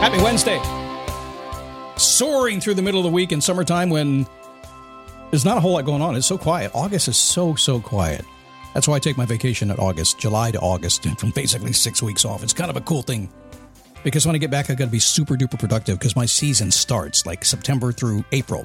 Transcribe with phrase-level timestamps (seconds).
[0.00, 0.60] Happy Wednesday.
[1.96, 4.26] Soaring through the middle of the week in summertime when
[5.30, 6.16] there's not a whole lot going on.
[6.16, 6.70] It's so quiet.
[6.74, 8.24] August is so, so quiet.
[8.72, 12.02] That's why I take my vacation at August, July to August, and from basically six
[12.02, 12.42] weeks off.
[12.42, 13.28] It's kind of a cool thing
[14.06, 16.70] because when I get back, I've got to be super duper productive because my season
[16.70, 18.64] starts like September through April.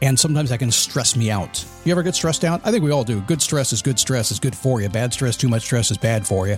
[0.00, 1.62] And sometimes that can stress me out.
[1.84, 2.62] You ever get stressed out?
[2.64, 3.20] I think we all do.
[3.20, 4.88] Good stress is good stress is good for you.
[4.88, 6.56] Bad stress, too much stress is bad for you.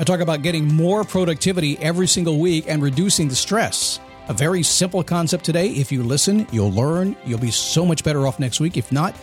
[0.00, 4.00] I talk about getting more productivity every single week and reducing the stress.
[4.28, 5.68] A very simple concept today.
[5.68, 7.14] If you listen, you'll learn.
[7.24, 8.76] You'll be so much better off next week.
[8.76, 9.14] If not,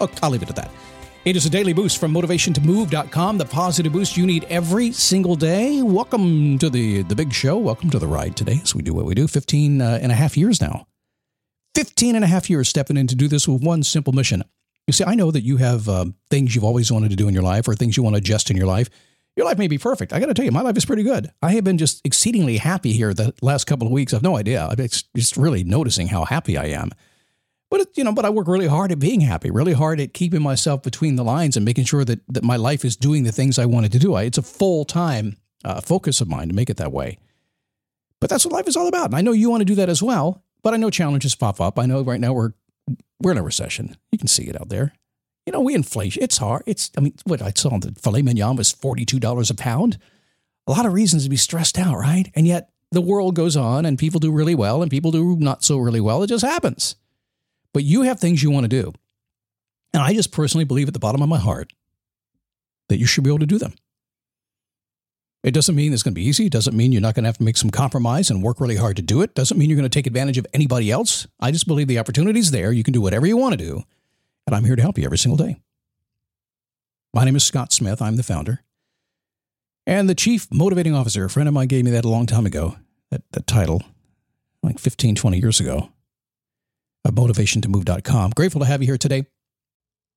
[0.00, 0.72] oh, I'll leave it at that.
[1.26, 5.82] It is a daily boost from motivationtomove.com, the positive boost you need every single day.
[5.82, 7.58] Welcome to the, the big show.
[7.58, 10.14] Welcome to the ride today as we do what we do 15 uh, and a
[10.14, 10.86] half years now.
[11.74, 14.44] 15 and a half years stepping in to do this with one simple mission.
[14.86, 17.34] You see, I know that you have uh, things you've always wanted to do in
[17.34, 18.88] your life or things you want to adjust in your life.
[19.34, 20.12] Your life may be perfect.
[20.12, 21.32] I got to tell you, my life is pretty good.
[21.42, 24.14] I have been just exceedingly happy here the last couple of weeks.
[24.14, 24.64] I've no idea.
[24.64, 24.76] I'm
[25.16, 26.92] just really noticing how happy I am.
[27.70, 30.14] But it, you know, but I work really hard at being happy, really hard at
[30.14, 33.32] keeping myself between the lines and making sure that that my life is doing the
[33.32, 34.14] things I wanted to do.
[34.14, 37.18] I, it's a full time uh, focus of mine to make it that way.
[38.20, 39.06] But that's what life is all about.
[39.06, 40.42] And I know you want to do that as well.
[40.62, 41.78] But I know challenges pop up.
[41.78, 42.52] I know right now we're
[43.20, 43.96] we're in a recession.
[44.10, 44.92] You can see it out there.
[45.44, 46.22] You know, we inflation.
[46.22, 46.64] It's hard.
[46.66, 49.98] It's I mean, what I saw the filet mignon was forty two dollars a pound.
[50.66, 52.30] A lot of reasons to be stressed out, right?
[52.34, 55.62] And yet the world goes on, and people do really well, and people do not
[55.62, 56.22] so really well.
[56.22, 56.96] It just happens.
[57.76, 58.94] But you have things you want to do.
[59.92, 61.74] And I just personally believe at the bottom of my heart
[62.88, 63.74] that you should be able to do them.
[65.42, 66.46] It doesn't mean it's going to be easy.
[66.46, 68.76] It doesn't mean you're not going to have to make some compromise and work really
[68.76, 69.34] hard to do it.
[69.34, 71.26] Doesn't mean you're going to take advantage of anybody else.
[71.38, 72.72] I just believe the opportunity's there.
[72.72, 73.82] You can do whatever you want to do.
[74.46, 75.60] And I'm here to help you every single day.
[77.12, 78.00] My name is Scott Smith.
[78.00, 78.62] I'm the founder.
[79.86, 82.46] And the chief motivating officer, a friend of mine gave me that a long time
[82.46, 82.76] ago,
[83.10, 83.82] that, that title,
[84.62, 85.90] like 15, 20 years ago
[87.14, 88.32] motivationtomove.com.
[88.36, 89.26] Grateful to have you here today.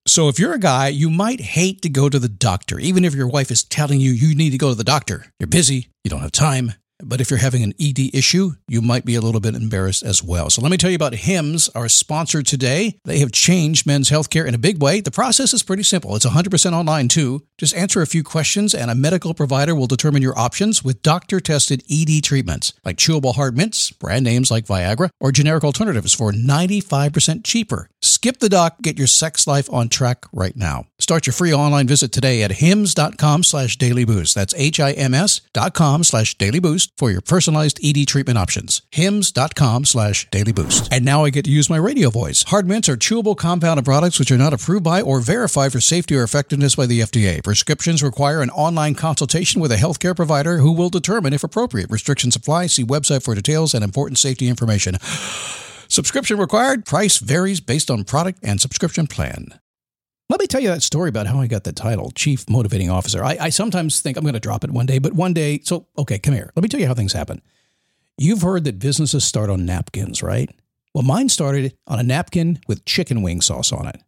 [0.07, 3.13] So, if you're a guy, you might hate to go to the doctor, even if
[3.13, 5.25] your wife is telling you you need to go to the doctor.
[5.39, 6.73] You're busy, you don't have time.
[7.03, 10.23] But if you're having an ED issue, you might be a little bit embarrassed as
[10.23, 10.49] well.
[10.49, 12.99] So let me tell you about HIMS, our sponsor today.
[13.05, 14.99] They have changed men's healthcare in a big way.
[14.99, 16.15] The process is pretty simple.
[16.15, 17.45] It's 100% online too.
[17.57, 21.83] Just answer a few questions and a medical provider will determine your options with doctor-tested
[21.89, 27.43] ED treatments like chewable hard mints, brand names like Viagra, or generic alternatives for 95%
[27.43, 27.89] cheaper.
[28.01, 30.85] Skip the doc, get your sex life on track right now.
[31.09, 34.35] Start your free online visit today at hims.com slash dailyboost.
[34.35, 38.83] That's H-I-M-S dot com slash dailyboost for your personalized ED treatment options.
[38.91, 40.89] hims.com slash dailyboost.
[40.91, 42.43] And now I get to use my radio voice.
[42.43, 46.15] Hard mints are chewable compounded products which are not approved by or verified for safety
[46.15, 47.43] or effectiveness by the FDA.
[47.43, 51.89] Prescriptions require an online consultation with a healthcare provider who will determine if appropriate.
[51.89, 52.67] Restrictions apply.
[52.67, 54.97] See website for details and important safety information.
[55.87, 56.85] Subscription required.
[56.85, 59.59] Price varies based on product and subscription plan.
[60.29, 63.23] Let me tell you that story about how I got the title, Chief Motivating Officer.
[63.23, 65.87] I, I sometimes think I'm going to drop it one day, but one day, so,
[65.97, 66.51] okay, come here.
[66.55, 67.41] Let me tell you how things happen.
[68.15, 70.51] You've heard that businesses start on napkins, right?
[70.93, 74.03] Well, mine started on a napkin with chicken wing sauce on it.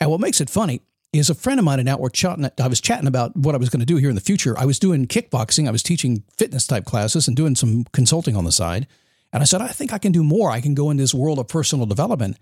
[0.00, 0.80] And what makes it funny
[1.12, 2.48] is a friend of mine and I were chatting.
[2.58, 4.58] I was chatting about what I was going to do here in the future.
[4.58, 5.68] I was doing kickboxing.
[5.68, 8.86] I was teaching fitness type classes and doing some consulting on the side.
[9.30, 10.50] And I said, I think I can do more.
[10.50, 12.38] I can go in this world of personal development.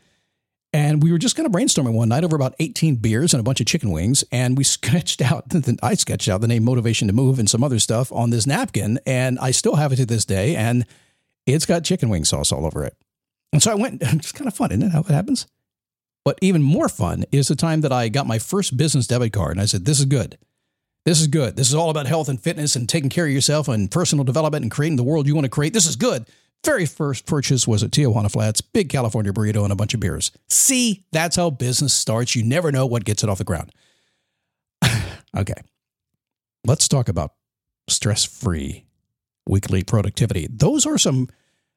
[0.72, 3.44] And we were just kind of brainstorming one night over about 18 beers and a
[3.44, 4.22] bunch of chicken wings.
[4.30, 5.44] And we sketched out,
[5.82, 8.98] I sketched out the name Motivation to Move and some other stuff on this napkin.
[9.06, 10.56] And I still have it to this day.
[10.56, 10.84] And
[11.46, 12.96] it's got chicken wing sauce all over it.
[13.52, 14.92] And so I went, it's kind of fun, isn't it?
[14.92, 15.46] How it happens?
[16.24, 19.52] But even more fun is the time that I got my first business debit card.
[19.52, 20.36] And I said, this is good.
[21.06, 21.56] This is good.
[21.56, 24.62] This is all about health and fitness and taking care of yourself and personal development
[24.62, 25.72] and creating the world you want to create.
[25.72, 26.26] This is good.
[26.64, 30.32] Very first purchase was at Tijuana Flats, big California burrito, and a bunch of beers.
[30.48, 32.34] See, that's how business starts.
[32.34, 33.72] You never know what gets it off the ground.
[35.36, 35.54] okay,
[36.64, 37.32] let's talk about
[37.88, 38.84] stress free
[39.46, 40.46] weekly productivity.
[40.50, 41.28] Those are some,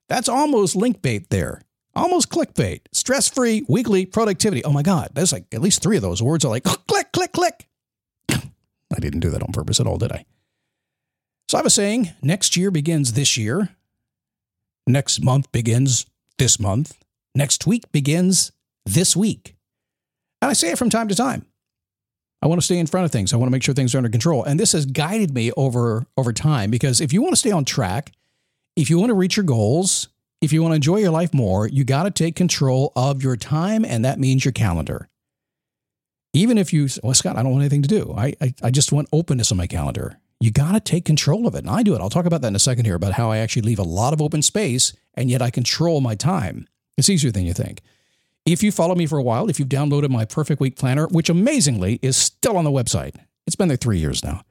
[0.10, 1.62] that's almost link bait there.
[1.94, 2.82] Almost clickbait.
[2.94, 4.64] Stress free weekly productivity.
[4.64, 7.34] Oh my God, there's like at least three of those words are like click, click,
[7.34, 7.68] click.
[8.30, 10.26] I didn't do that on purpose at all, did I?
[11.50, 13.76] So I was saying next year begins this year.
[14.88, 16.06] Next month begins
[16.38, 16.98] this month.
[17.36, 18.52] Next week begins
[18.86, 19.56] this week.
[20.42, 21.46] And I say it from time to time.
[22.42, 23.34] I want to stay in front of things.
[23.34, 24.44] I want to make sure things are under control.
[24.44, 27.66] And this has guided me over over time because if you want to stay on
[27.66, 28.12] track,
[28.76, 30.08] if you want to reach your goals,
[30.42, 33.36] if you want to enjoy your life more, you got to take control of your
[33.36, 35.08] time and that means your calendar.
[36.34, 38.14] Even if you, well, Scott, I don't want anything to do.
[38.18, 41.54] I, I, I just want openness on my calendar you got to take control of
[41.54, 41.60] it.
[41.60, 42.02] And I do it.
[42.02, 44.12] I'll talk about that in a second here about how I actually leave a lot
[44.12, 46.68] of open space and yet I control my time.
[46.98, 47.82] It's easier than you think.
[48.44, 51.30] If you follow me for a while, if you've downloaded my Perfect Week Planner, which
[51.30, 53.16] amazingly is still on the website,
[53.46, 54.42] it's been there three years now.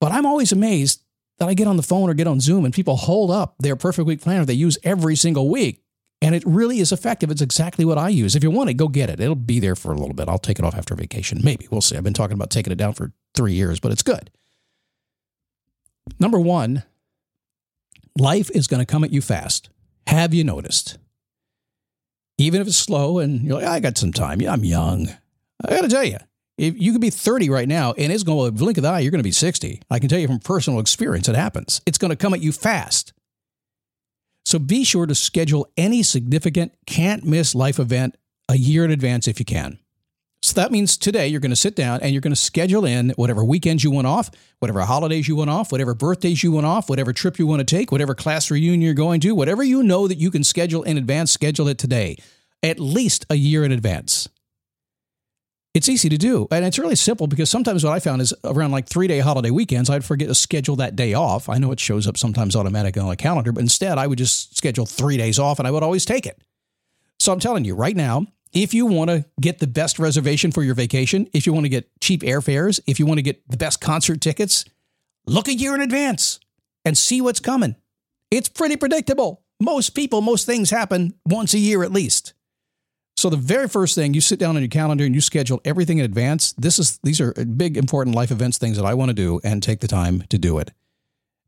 [0.00, 1.02] But I'm always amazed
[1.36, 3.76] that I get on the phone or get on Zoom and people hold up their
[3.76, 5.82] Perfect Week Planner they use every single week.
[6.22, 7.30] And it really is effective.
[7.30, 8.34] It's exactly what I use.
[8.34, 9.20] If you want it, go get it.
[9.20, 10.28] It'll be there for a little bit.
[10.28, 11.40] I'll take it off after vacation.
[11.44, 11.68] Maybe.
[11.70, 11.96] We'll see.
[11.96, 14.30] I've been talking about taking it down for three years, but it's good.
[16.18, 16.82] Number one,
[18.18, 19.70] life is going to come at you fast.
[20.06, 20.98] Have you noticed?
[22.38, 24.40] Even if it's slow and you're like, I got some time.
[24.40, 25.08] Yeah, I'm young.
[25.64, 26.18] I got to tell you,
[26.56, 29.00] if you could be 30 right now and it's going to blink of the eye,
[29.00, 29.82] you're going to be 60.
[29.90, 31.80] I can tell you from personal experience, it happens.
[31.86, 33.12] It's going to come at you fast.
[34.44, 38.16] So be sure to schedule any significant, can't miss life event
[38.48, 39.78] a year in advance if you can.
[40.42, 43.10] So that means today you're going to sit down and you're going to schedule in
[43.16, 44.30] whatever weekends you want off,
[44.60, 47.64] whatever holidays you want off, whatever birthdays you want off, whatever trip you want to
[47.64, 50.96] take, whatever class reunion you're going to, whatever you know that you can schedule in
[50.96, 52.16] advance, schedule it today,
[52.62, 54.28] at least a year in advance.
[55.74, 56.48] It's easy to do.
[56.50, 59.50] And it's really simple because sometimes what I found is around like three day holiday
[59.50, 61.48] weekends, I'd forget to schedule that day off.
[61.48, 64.56] I know it shows up sometimes automatically on a calendar, but instead I would just
[64.56, 66.40] schedule three days off and I would always take it.
[67.18, 70.62] So I'm telling you right now, if you want to get the best reservation for
[70.62, 73.56] your vacation, if you want to get cheap airfares, if you want to get the
[73.56, 74.64] best concert tickets,
[75.26, 76.40] look a year in advance
[76.84, 77.76] and see what's coming.
[78.30, 79.42] It's pretty predictable.
[79.60, 82.34] Most people, most things happen once a year at least.
[83.16, 85.98] So the very first thing, you sit down on your calendar and you schedule everything
[85.98, 86.52] in advance.
[86.52, 89.60] This is these are big important life events things that I want to do and
[89.60, 90.70] take the time to do it.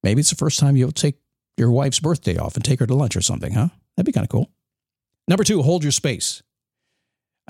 [0.03, 1.21] Maybe it's the first time you'll take
[1.57, 3.69] your wife's birthday off and take her to lunch or something, huh?
[3.97, 4.51] That'd be kind of cool.
[5.29, 6.43] Number 2, hold your space.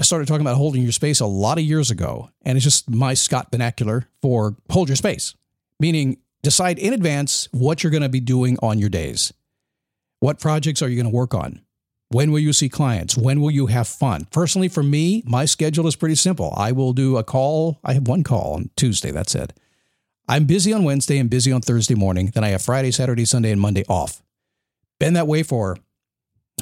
[0.01, 2.89] I started talking about holding your space a lot of years ago, and it's just
[2.89, 5.35] my Scott vernacular for hold your space,
[5.79, 9.31] meaning decide in advance what you're going to be doing on your days.
[10.21, 11.61] What projects are you going to work on?
[12.09, 13.15] When will you see clients?
[13.15, 14.27] When will you have fun?
[14.33, 16.55] Personally, for me, my schedule is pretty simple.
[16.57, 17.79] I will do a call.
[17.85, 19.11] I have one call on Tuesday.
[19.11, 19.53] That's it.
[20.27, 22.31] I'm busy on Wednesday and busy on Thursday morning.
[22.33, 24.23] Then I have Friday, Saturday, Sunday, and Monday off.
[24.99, 25.77] Been that way for,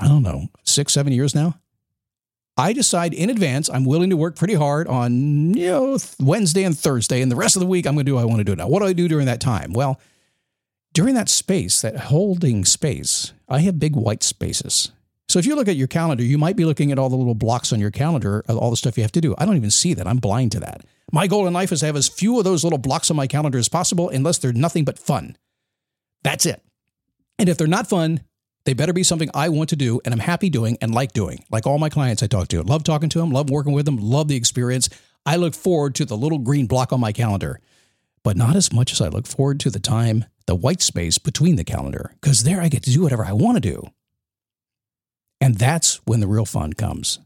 [0.01, 1.61] I don't know, six, seven years now.
[2.59, 6.77] I decide in advance I'm willing to work pretty hard on you know Wednesday and
[6.77, 8.45] Thursday, and the rest of the week I'm going to do what I want to
[8.45, 8.57] do.
[8.57, 9.73] Now, what do I do during that time?
[9.73, 10.01] Well,
[10.93, 14.91] during that space, that holding space, I have big white spaces.
[15.29, 17.35] So if you look at your calendar, you might be looking at all the little
[17.35, 19.35] blocks on your calendar, all the stuff you have to do.
[19.39, 20.07] I don't even see that.
[20.07, 20.85] I'm blind to that.
[21.13, 23.27] My goal in life is to have as few of those little blocks on my
[23.27, 25.37] calendar as possible, unless they're nothing but fun.
[26.23, 26.63] That's it.
[27.39, 28.23] And if they're not fun,
[28.69, 31.43] they better be something I want to do and I'm happy doing and like doing.
[31.51, 32.63] Like all my clients I talk to.
[32.63, 34.91] Love talking to them, love working with them, love the experience.
[35.25, 37.61] I look forward to the little green block on my calendar,
[38.23, 41.57] but not as much as I look forward to the time, the white space between
[41.57, 43.89] the calendar, because there I get to do whatever I want to do.
[45.41, 47.21] And that's when the real fun comes.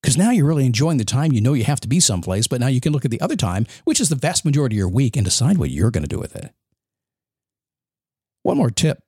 [0.00, 2.60] Because now you're really enjoying the time you know you have to be someplace, but
[2.60, 4.88] now you can look at the other time, which is the vast majority of your
[4.88, 6.52] week, and decide what you're going to do with it.
[8.44, 9.00] One more tip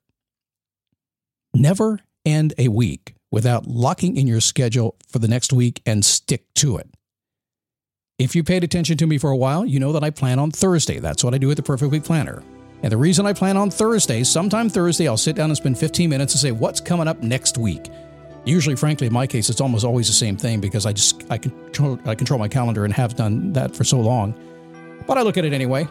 [1.61, 6.45] Never end a week without locking in your schedule for the next week and stick
[6.55, 6.89] to it.
[8.17, 10.53] If you paid attention to me for a while, you know that I plan on
[10.53, 11.01] Thursday.
[11.01, 12.45] That's what I do with the Perfect Week Planner.
[12.85, 16.09] And the reason I plan on Thursday, sometime Thursday, I'll sit down and spend 15
[16.09, 17.89] minutes and say, what's coming up next week?
[18.45, 21.39] Usually, frankly, in my case, it's almost always the same thing because I just I
[21.39, 24.33] control I control my calendar and have done that for so long.
[25.09, 25.89] But I look at it anyway,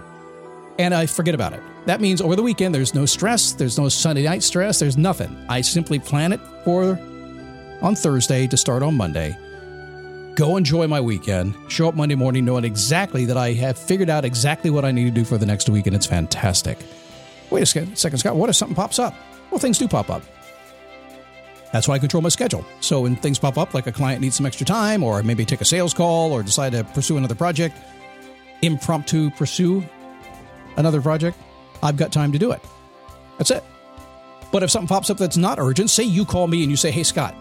[0.79, 1.61] and I forget about it.
[1.85, 5.45] That means over the weekend there's no stress, there's no Sunday night stress, there's nothing.
[5.49, 6.99] I simply plan it for
[7.81, 9.37] on Thursday to start on Monday.
[10.35, 11.55] Go enjoy my weekend.
[11.67, 15.05] Show up Monday morning knowing exactly that I have figured out exactly what I need
[15.05, 16.77] to do for the next week, and it's fantastic.
[17.49, 18.35] Wait a second, Scott.
[18.35, 19.15] What if something pops up?
[19.49, 20.21] Well, things do pop up.
[21.73, 22.63] That's why I control my schedule.
[22.81, 25.61] So when things pop up, like a client needs some extra time, or maybe take
[25.61, 27.75] a sales call, or decide to pursue another project,
[28.61, 29.83] impromptu pursue
[30.77, 31.37] another project,
[31.83, 32.61] I've got time to do it.
[33.37, 33.63] That's it.
[34.51, 36.91] But if something pops up that's not urgent, say you call me and you say,
[36.91, 37.35] Hey, Scott,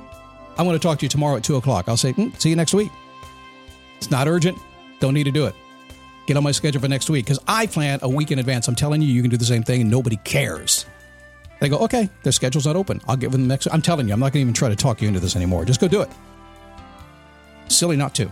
[0.58, 1.88] I want to talk to you tomorrow at 2 o'clock.
[1.88, 2.90] I'll say, mm, See you next week.
[3.98, 4.58] It's not urgent.
[5.00, 5.54] Don't need to do it.
[6.26, 8.66] Get on my schedule for next week because I plan a week in advance.
[8.66, 10.84] I'm telling you, you can do the same thing and nobody cares.
[11.60, 13.00] They go, okay, their schedule's not open.
[13.06, 13.68] I'll give them the next.
[13.68, 15.64] I'm telling you, I'm not going to even try to talk you into this anymore.
[15.64, 16.10] Just go do it.
[17.68, 18.26] Silly not to.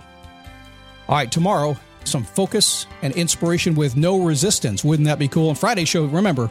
[1.09, 4.85] All right, tomorrow, some focus and inspiration with no resistance.
[4.85, 5.49] Wouldn't that be cool?
[5.49, 6.51] And Friday show, remember,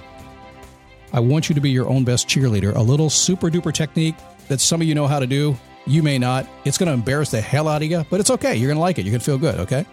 [1.12, 2.76] I want you to be your own best cheerleader.
[2.76, 4.16] A little super duper technique
[4.48, 5.58] that some of you know how to do.
[5.86, 6.48] You may not.
[6.66, 8.56] It's going to embarrass the hell out of you, but it's okay.
[8.56, 9.06] You're going to like it.
[9.06, 9.86] You're going to feel good, okay?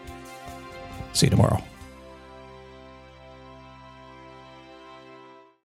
[1.13, 1.63] See you tomorrow.